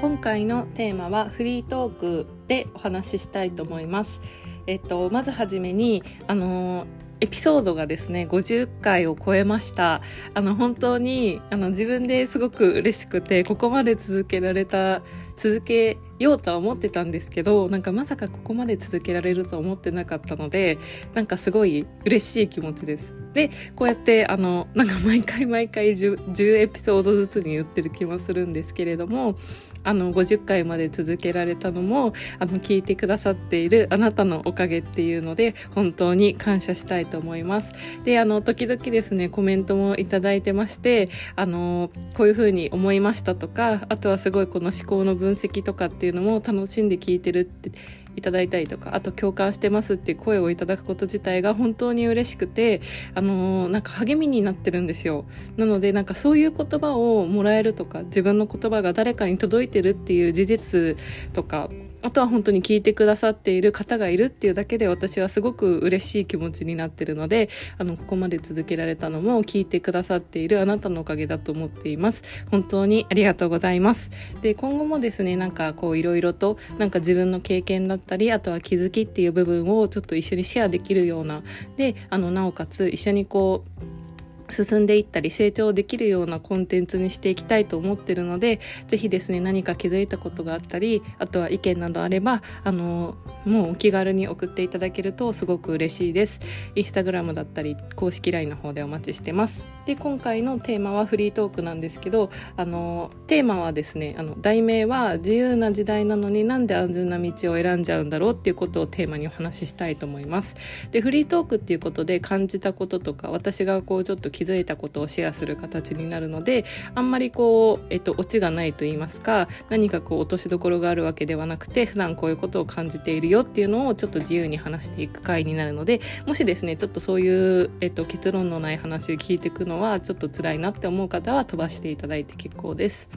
[0.00, 4.20] 今回のテーマはフリートークでお話ししたいと思います。
[4.68, 6.86] えっとまずはじめにあの
[7.20, 10.00] エピソードがですね50回を超えました。
[10.34, 15.02] あの本当にあの自分ですごく嬉しくてここまで続けられた
[15.38, 20.78] 続けようとは思ってたんですけどなんかまさかここまで続けられるとは思ってなかったので
[21.14, 23.14] なんかすごい嬉しい気持ちです。
[23.32, 29.36] でこうやってあのなんか毎回毎回 10, 10エピソードずつに言ってる気もするんですけれども
[29.84, 37.72] あの50回まで続けられたのもあの聞いてくださっているあなたのおかげっていうので本当に感謝したいと思います。
[38.04, 47.70] であの時々ですねコメントもいいてましてあのこういうふうに思いましたとかあとはすごいこの思考の分分析とかっていうのも楽しんで聞いてるって
[48.16, 52.80] いただいたりとかあと共感してますっていう声をいただくこと自体が本当に嬉しくて
[53.14, 55.24] あのー、なんか励みになってるんですよ。
[55.56, 60.96] なのでなんかそういう言葉をもらえるとか自分の言葉が誰かに届いてるっていう事実
[61.32, 61.68] とか
[62.02, 72.22] あとは本当に聞いてくださっている方がいるっていうだけで私はすごく嬉しい気持ちになってるのであのここまで続けられたのも聞いてくださっているあなたのおかげだと思っています。
[72.50, 74.10] 本当にありがとうございます。
[74.42, 81.42] で今後もですねなんかこういろいろとなんか自分の経験だったりあとは気づきっていう部分をちょっと一緒にシェアできるような
[81.76, 84.07] であのなおかつ一緒にこう
[84.50, 96.40] 進んでいったり成長できるようなコンテンツにしていきたいと思ってるのでぜひですね何か気づいたことがあったりあとは意見などあればあのもうお気軽に送っていただけるとすごく嬉しいです。
[96.74, 99.77] インスタグラムだったり公式 LINE の方でお待ちしてます。
[99.88, 110.56] で今回のテーマはフリートークなんですけどあのテーマはですねあの題名は自由な時代なのになんで安全な道を選んじゃうんだろうっていうことをテーマにお話ししたいと思います。
[110.92, 133.08] でフリートークっていうことで感じたこととか私がこうちょっと気づいたことをシェアする形になるのであんまりこう、えっと、オチがないと言いますか何かこう落としどころがあるわけではなくて普段こういうことを感じているよっていうのをちょっと自由に話していく回になるのでもしですねちょっとそういう、えっと、結論のない話を聞いていくのはちょっと辛いなって思う方は飛ばしていただいて結構です。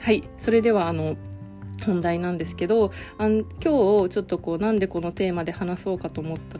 [0.00, 1.16] はいそれではあの
[1.84, 6.58] 本題なんですけどあん今日ちょっとこうなんでこのテーマで話そうかと思った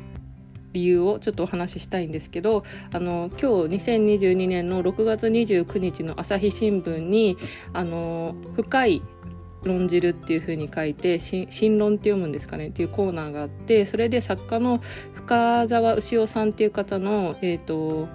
[0.72, 7.36] 理由をちょっとお話ししたいんですけどあの今日2022年の6月29日の朝日新聞に
[7.72, 9.02] あの深い
[9.62, 14.80] 論じるっていう風に書いて新論って読むんですかねっていうコーナーがあってそれで作家の
[15.14, 18.08] 深澤牛尾さんっていう方のえっ、ー、と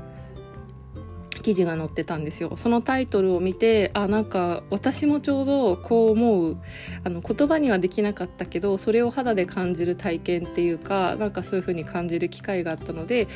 [1.41, 2.53] 記事が載ってたんですよ。
[2.57, 6.57] そのタイトルを見てあなんか私もちょうどこう思う
[7.03, 13.27] あの言葉にはできなかったけどそれを肌で感じる体験っていうかなんかそういう風に感じる機会があったので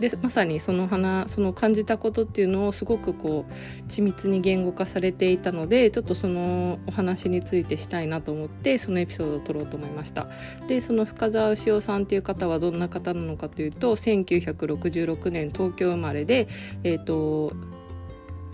[0.00, 3.52] でまさにその花その感じたことっていうのをすごくこう
[3.88, 10.26] 緻密に言語化されていたのでちょっとそのお話についてしたいなと思ってそのエピソードを撮ろうと思いました。
[10.66, 16.48] でその深澤牛尾さんっていう方はどんな方なのかというと1966年東京生まれで
[16.82, 17.52] えっ、ー、と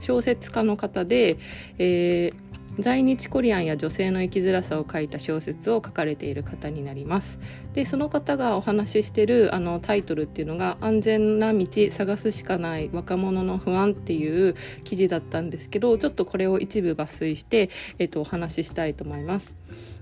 [0.01, 1.39] 小説家の方で、
[1.79, 2.47] えー
[2.79, 7.39] 在日コリアンや女性の生きづらさを書いた小説を書かれている方になります
[7.73, 14.55] でその方がお話ししてるあのタイトルっていうのが「安全な道探すしかない若者の不安」っていう
[14.85, 19.57] 記事だったんですけどちょっとこれを一部抜粋して、えっと、お話ししたいと思います。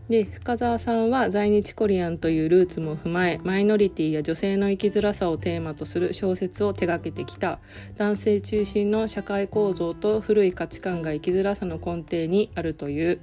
[0.08, 7.58] で深澤さんは在日コリアンというルーツも踏まえマイノリティや女性の生きづらさをテーマとする小説を手掛けてきた
[7.96, 13.20] 男性中心の社会構造と古い価値観が生きづらさの根底にあるるという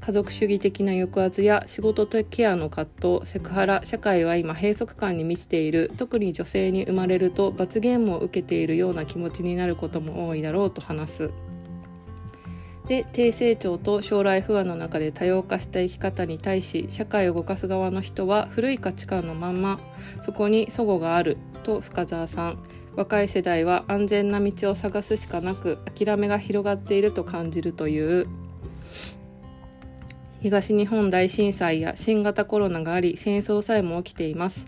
[0.00, 11.30] 家族主義的な抑圧や仕事とケアの葛藤セクハラ社会は今閉塞感に満ちている特に女性に生まれると罰ゲームを受けているような気持ちになることも多いだろうと話す。
[12.88, 19.78] で低成長と将来不安の中で多様化した生き方に対し社会を動かす側の人は古い価値観のまんま
[20.22, 22.64] そこに齟齬があると深澤さん
[22.96, 28.26] 若い世代は安全な道を探すしかなく諦めが広がっていると感じるという。
[30.40, 34.66] 東日本大震災や新型コロナがあり戦争さえも起きています。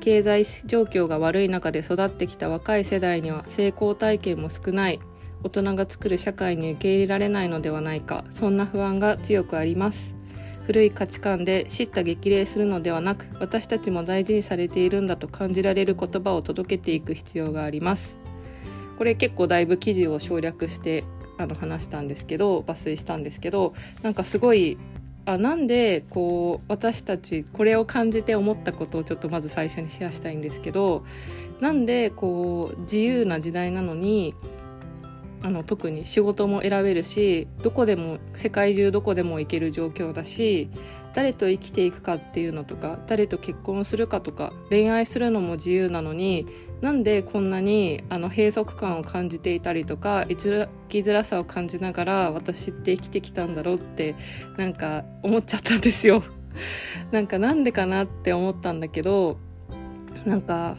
[0.00, 5.00] 経済状況が悪い中で育ってきた若い世代には成功体験も少ない。
[5.42, 8.24] 大人が作る社会に受け入れられないのではないか。
[8.30, 10.16] そんな不安が強くあります。
[10.66, 18.18] 古い価値観で叱咤激励するのではなく私たちも大事にされているんだと感じられる言葉を届けていく必要があります。
[18.98, 21.04] これ結構だいぶ記事を省略して
[21.36, 24.78] あの話したんですけど抜粋したんですけどなんかすごい
[25.26, 31.04] あなんでこう私たちこれを感じて思ったことをちょっとまず最初にシェアしたいんですけど
[31.60, 34.34] なんでこう自由な時代なのに
[35.44, 40.70] あの特に仕事も選べるしどこでも世界中どこでも行ける状況だし
[41.12, 46.46] 誰と生きていくかっていうのとか誰と結婚するかとか恋愛するのも自由なのに
[46.80, 54.14] なんでこんなにあの閉塞感を感じていたりとか生きづらさを感じながら私って生きてきたんだろうって
[54.56, 56.22] なんか思っちゃったんですよ。
[57.12, 59.38] なんかなんでかなって思ったんだけど
[60.24, 60.78] なんか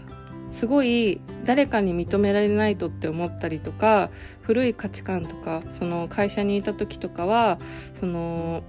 [0.56, 4.10] すごい誰かに認められないとって思ったりとか
[4.42, 7.60] 古い価値観とかその会社にいた時とかは
[7.94, 8.64] その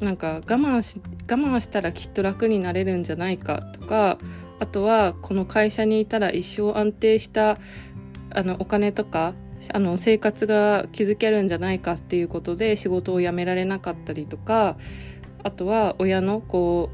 [0.00, 4.18] なんか我慢し我慢したらきっと楽になれるんじゃないかとか
[4.60, 7.56] あとはこの会社にいたら一生安定した
[8.28, 9.32] あのお金とか
[9.72, 14.76] あの生活が築けるんじゃないかっていうことで仕事を辞められなかったりとか
[15.42, 16.90] あとは親のこ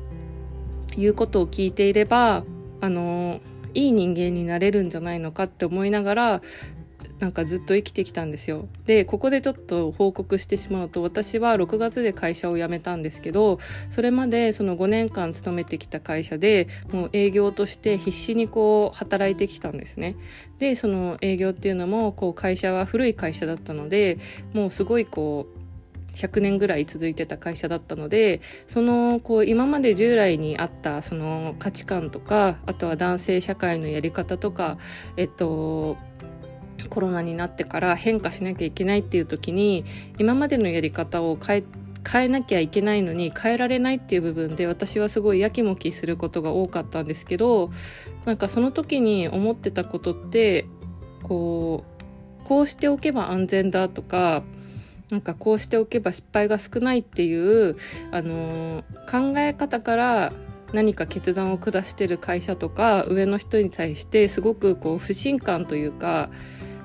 [0.92, 2.44] う言うことを聞いていれば
[2.80, 3.40] あの
[3.74, 6.42] いい人間になれるんじゃないのかって思いながら
[7.20, 8.66] なんかずっと生きてきたんですよ。
[8.86, 13.58] で、ここでちょっと報告してしまうと、私は6月で会社を辞めたんですけど、
[13.90, 20.16] それまでその5年間勤めてきた会社で、もう営業として必死にこう働いてきたんですね。
[20.58, 24.18] で、その営業っていうのも、こう会社は古い会社だったので、
[24.54, 25.59] もうすごいこう、
[26.20, 34.78] 100年ぐらい続いてた会社だったのでそのこう今まで従来にあったその価値観とかあとは男性社会のやり方とか
[35.16, 35.96] えっと
[36.88, 39.84] コロナになってから変化しなきゃいけないっていう時に
[40.18, 41.64] 今までのやり方を変え
[42.08, 47.70] 変えなきゃいけないのに変えられないっていう部分で私はすごいやきもきすることが多かったんですけど
[48.24, 50.66] なんかその時に思ってたことって
[51.22, 51.84] こ
[52.42, 54.42] うこうしておけば安全だとか
[55.10, 57.76] なんかこうしておけば失敗が少ないっていう、
[58.12, 60.32] あのー、考え方から
[60.72, 66.30] 何か決断を下してる会社とか上の人に対してすごくこう不信感というか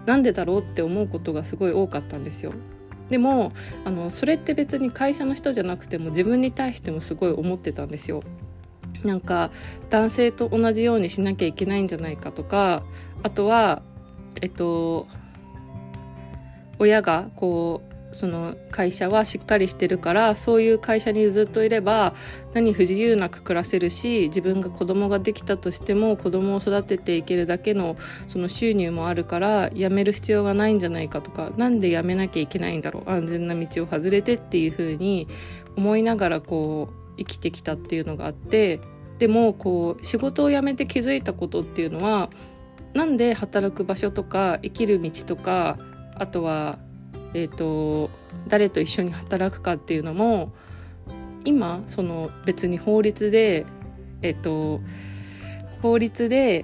[0.05, 2.53] なんでだろうって思うことがすごい多かったんですよ。
[3.09, 3.51] でも
[3.83, 8.23] あのそれって別に会社の人じゃなくても自分に対してもすごい思ってたんですよ。
[9.03, 9.51] なんか
[9.91, 12.83] 男性と同じようにしなきゃいけないんじゃないかとか
[13.21, 13.83] あとは
[14.41, 15.07] えっと
[16.79, 17.84] 親がこう
[18.15, 22.13] その会社はしっかりしてるからそういう会社にずっといれば
[22.53, 27.97] 何不自由なく暮らせるし自分が子供ができたとしても子供を育てていけるだけの
[28.29, 35.27] その収入もあるから辞める必要がないんじゃないかとか何で辞めなきゃいけないんだろう安全な道を外れてっていう風に
[35.75, 38.79] 思いながらこう生きてきたっていうのがあって
[39.19, 42.29] でもこう仕事を辞めて気づいたことっていうのは
[42.93, 45.77] なんで働く場所とか生きる道とか
[46.15, 46.79] あとは
[47.35, 48.09] えーと、
[48.47, 50.53] 誰と一緒に働くかっていうのも
[51.43, 53.65] 今その別に法律で
[54.21, 54.79] えっ、ー、と
[55.81, 56.63] 法律で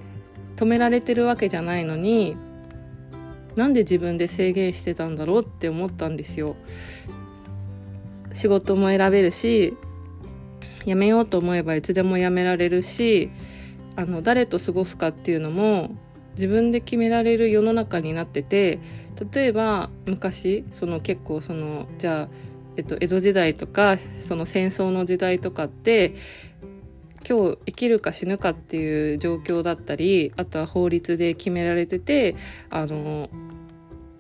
[0.56, 2.38] 止められてるわけじゃないのに
[3.58, 6.56] なんで自分で制限してたんだろうって思ったんですよ。
[8.32, 9.76] 仕事も選べるし
[10.86, 13.30] 辞めようと思えばいつでも辞められるし
[13.98, 15.98] あの誰と過ごすかっていうのも
[16.36, 18.80] 自分で決められる世の中になってて
[19.34, 22.30] 例えば昔その結構そのじゃあ、
[22.78, 26.16] えっと、江戸時代とかその戦争の時代とかって
[27.28, 32.36] 今日生きるか死ぬかっていう状況だったりあとは法律で決められてて
[32.70, 33.30] あの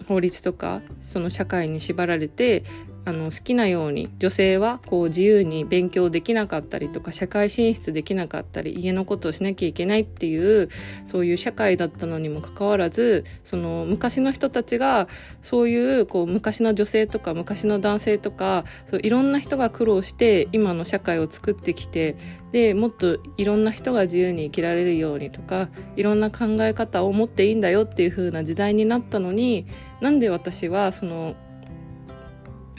[0.07, 2.63] 法律とかその社会に縛られて
[3.03, 10.69] あの好きなように女性はこう自由に勉強できなかったりとか社会進出できなかったり家のことをしなきゃいけないっていう
[11.05, 15.07] そういう社会だったのにもかかわらずその昔の人たちが
[15.41, 22.17] そういうこう昔の女性とか昔の男性とかそういろんな人が苦労して今の社会を作ってきて
[22.51, 29.65] でもっといろんな人が自由に生きられるようにとかいろんな考え方を持っていいんだよっていう風な時代になったのに
[30.01, 31.35] なんで私はその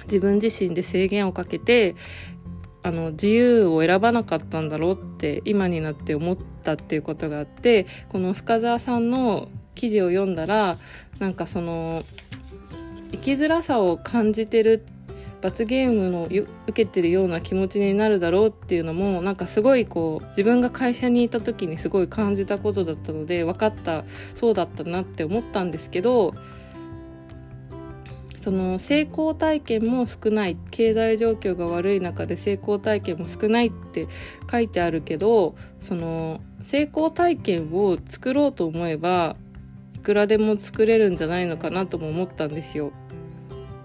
[0.04, 1.96] 自分自身で制限をかけて
[2.82, 10.78] あの自由を選ばなかったんだろうって今になって思ったっていうことがあってこの深澤さんの記事を読んだら
[11.18, 12.04] なんかその
[13.12, 14.84] 生きづらさを感じてる
[15.42, 24.04] 罰ゲームの受けてるような気持ちになるだろうっていうのもなんかすごいこう自分が会社にいた時にすごい感じたことだったので分かった
[24.36, 26.34] そうだったなって思ったんですけど
[28.42, 34.08] その成功体験も少ない経済状況が悪い中で成功体験も少ないって
[34.50, 39.36] 書いてあるけどその成功体験を作ろうと思えば
[39.94, 42.90] いくらでも作れるんじゃないのかなとも思ったんですよ。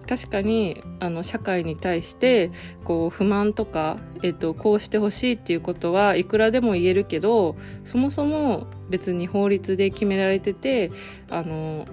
[0.10, 2.50] 確かにあの社会に対して
[2.84, 10.92] こう不満とか、えっと、こうしてほしいっていうことはいくらでも言えるけどそもそも別に法律で決められてて
[11.30, 11.86] あの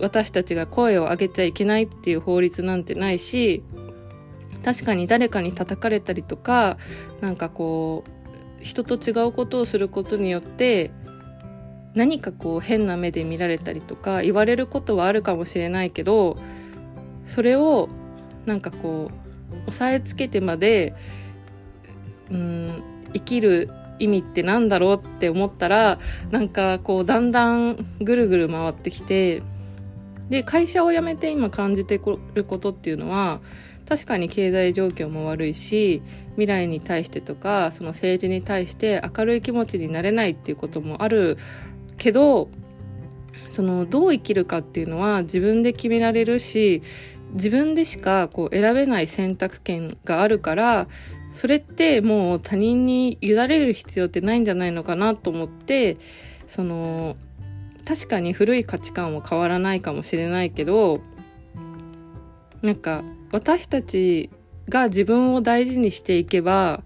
[0.00, 3.62] 私たちが声を上げちゃいけないっていう法律なんてないし
[4.64, 6.76] 確かに誰かに叩かれたりとか
[7.20, 10.90] なんかこう人と違うことをすることによって
[11.94, 16.36] 何かこう変な目で見られたりとか言われることはあるかもしれないけど
[17.24, 17.88] それを
[18.44, 19.10] なんかこ
[19.66, 20.94] う押さえつけてまで
[22.30, 22.82] うん
[23.14, 25.98] 生きる意味ってなんだろうって思ったら
[26.30, 29.42] なんかこうだんだんぐるぐる回ってきて
[30.28, 33.40] で会社を辞めて今感じてくることっていうのは
[33.88, 41.38] 確かに経済状況も悪いし未来に対してとかその政治に対して明るい気持ちになれないっていうこともある
[41.96, 42.48] けど
[43.52, 46.82] そのどう生きるかっていうのは自分で決められるし
[47.32, 50.88] 自分でしかこう選べない選択権があるから
[51.32, 55.96] それってもう他人に委ねる必要ってないんじゃないのかなと思って
[56.46, 57.16] その
[57.86, 61.00] 確かに古い価値観は変わらないかもしれないけど
[62.62, 64.30] なんか私たち
[64.68, 66.82] が自分を大事にしていけば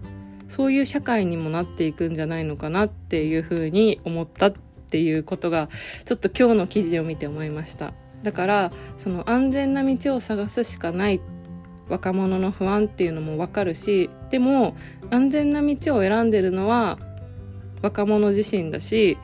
[0.49, 5.69] そういう社会にもなっていくんじゃないのかなっていうふうに思ったっていうことが
[6.05, 7.95] ちょっと今日の記事を見て思いました。
[8.23, 11.21] だからその安全な道を探すしかない
[11.89, 14.77] 若者の不安っていうのもわかるしでも
[15.11, 16.99] 安全な道を選んでるのは
[17.83, 19.17] 若者自身だし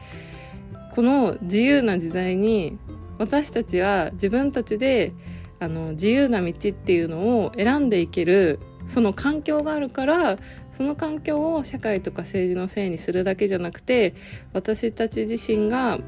[0.97, 2.79] この自由な時代に
[3.19, 5.13] 私たちは自分たちで
[5.61, 10.39] あの自由な道っていうのを選んでいけるその環境があるから
[10.73, 14.15] その環境を社会とか政治のせいにするだけじゃなくて
[14.55, 15.99] 私たち自身が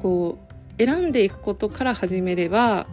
[0.00, 0.38] こ
[0.78, 2.86] う選んでいくことから始めれば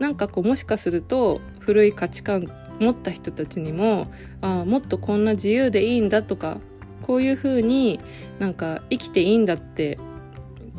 [0.00, 2.48] なんかこうもしかすると古い価値観
[2.80, 6.58] 持った人たちにもあもっとこんな自由でいいんだとか
[7.02, 8.00] こういうふうに
[8.40, 9.98] なんか生きていいんだって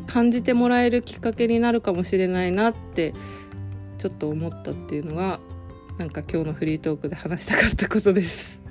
[0.07, 3.13] 感じてもらえるきっかけになるかもしれないなって
[3.97, 5.39] ちょっと思ったっていうのが
[5.97, 8.61] なんか今日のフリートークで話したかったことです。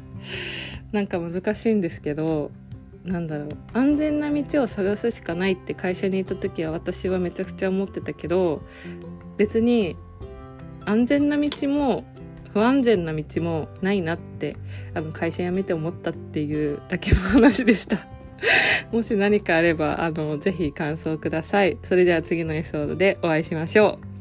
[0.93, 2.51] なんか難しいんですけど
[3.05, 3.57] なんだろう。
[3.73, 8.63] 安全な道を探すしかないって会社にいた時は私はめちゃくちゃ思ってたけど
[9.37, 9.97] 別に
[10.85, 12.05] 安全な道も
[12.53, 14.57] 不安全な道もないなって
[14.95, 18.12] あの会社辞めて思ったっていうだけの話でした。
[18.93, 21.79] もし何かあればあのぜひ感想ください。
[21.83, 24.12] それでは次のエピソードでお会いしましょう。